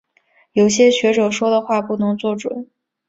[0.53, 2.71] 有些学者说的话不能做准。